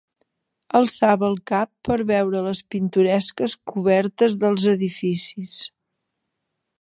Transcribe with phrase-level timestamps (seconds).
[0.77, 5.57] Alçava el cap per veure les pintoresques cobertes dels edificis